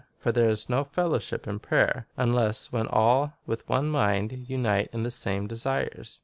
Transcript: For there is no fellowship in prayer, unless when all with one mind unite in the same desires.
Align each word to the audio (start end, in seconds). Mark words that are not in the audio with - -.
For 0.17 0.31
there 0.31 0.49
is 0.49 0.67
no 0.67 0.83
fellowship 0.83 1.47
in 1.47 1.59
prayer, 1.59 2.07
unless 2.17 2.71
when 2.71 2.87
all 2.87 3.33
with 3.45 3.69
one 3.69 3.89
mind 3.89 4.31
unite 4.47 4.89
in 4.93 5.03
the 5.03 5.11
same 5.11 5.45
desires. 5.45 6.19